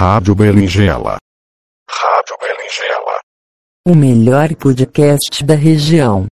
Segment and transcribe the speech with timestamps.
[0.00, 1.18] Rádio Berinjela.
[1.86, 3.18] Rádio Berinjela.
[3.86, 6.24] O melhor podcast da região.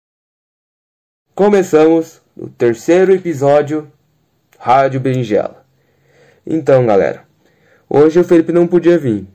[1.35, 3.87] Começamos o terceiro episódio
[4.59, 5.67] Rádio Berinjela.
[6.47, 7.25] Então, galera,
[7.91, 9.27] hoje o Felipe não podia vir,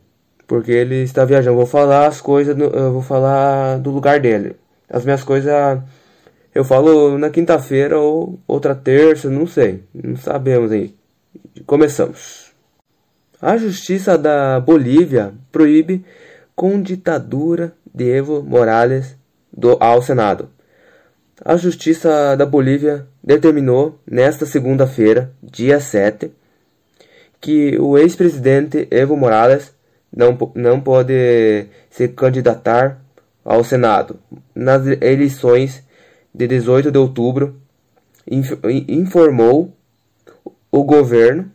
[0.47, 1.57] porque ele está viajando.
[1.57, 4.55] Vou falar as coisas, do- eu vou falar do lugar dele.
[4.89, 5.53] As minhas coisas
[6.55, 10.95] eu falo na quinta-feira ou outra terça, não sei, não sabemos aí.
[11.67, 12.51] Começamos.
[13.45, 16.05] A justiça da Bolívia proíbe
[16.55, 19.17] com ditadura de Evo Morales
[19.51, 20.47] do, ao Senado.
[21.43, 26.31] A Justiça da Bolívia determinou nesta segunda-feira, dia 7,
[27.41, 29.75] que o ex-presidente Evo Morales
[30.15, 33.01] não, não pode se candidatar
[33.43, 34.17] ao Senado
[34.55, 35.83] nas eleições
[36.33, 37.59] de 18 de outubro,
[38.25, 39.75] inf- in- informou
[40.71, 41.51] o governo.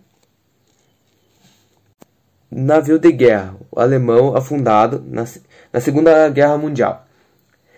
[2.50, 5.24] Navio de guerra alemão afundado na,
[5.70, 7.06] na Segunda Guerra Mundial.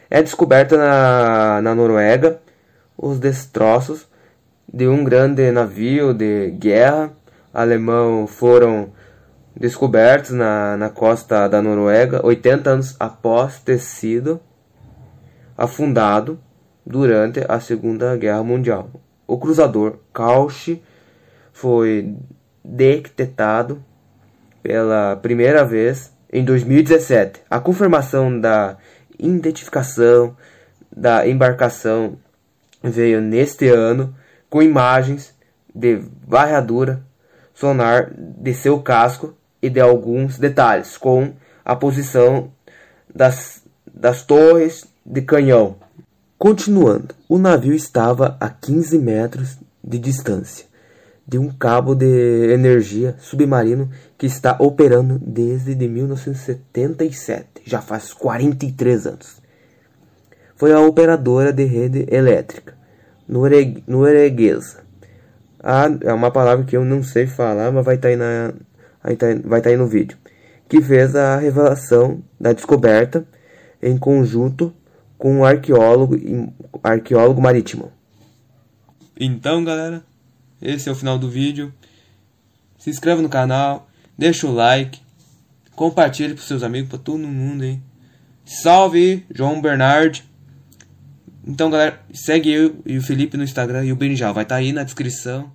[0.08, 2.41] É descoberta na, na Noruega
[2.97, 4.06] os destroços
[4.72, 7.12] de um grande navio de guerra
[7.53, 8.92] alemão foram
[9.56, 14.41] descobertos na, na costa da Noruega 80 anos após ter sido
[15.58, 16.39] afundado
[16.86, 18.89] durante a Segunda Guerra Mundial.
[19.27, 20.80] O cruzador Kausch
[21.52, 22.17] foi
[22.64, 23.84] detectado
[24.62, 27.41] pela primeira vez em 2017.
[27.50, 28.77] A confirmação da
[29.19, 30.36] identificação
[30.94, 32.17] da embarcação
[32.83, 34.14] veio neste ano
[34.48, 35.34] com imagens
[35.75, 37.02] de varredura
[37.55, 42.50] sonar de seu casco e de alguns detalhes, com a posição
[43.14, 45.77] das, das torres de canhão.
[46.39, 50.70] Continuando, o navio estava a 15 metros de distância
[51.31, 59.06] de um cabo de energia submarino que está operando desde de 1977, já faz 43
[59.06, 59.41] anos.
[60.56, 62.77] Foi a operadora de rede elétrica
[63.29, 64.80] norueguesa.
[65.63, 68.52] Ah, é uma palavra que eu não sei falar, mas vai estar aí, na,
[69.01, 70.18] aí tá- vai tá aí no vídeo.
[70.68, 73.24] Que fez a revelação da descoberta
[73.80, 74.74] em conjunto
[75.17, 76.17] com um arqueólogo,
[76.83, 77.92] arqueólogo marítimo.
[79.18, 80.02] Então, galera,
[80.61, 81.73] esse é o final do vídeo.
[82.79, 85.01] Se inscreva no canal, deixa o like,
[85.75, 87.81] compartilhe para seus amigos, para todo mundo aí.
[88.45, 90.25] Salve, João Bernard.
[91.47, 94.73] Então, galera, segue eu e o Felipe no Instagram e o Benjal vai estar aí
[94.73, 95.53] na descrição.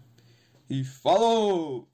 [0.70, 1.88] E falou!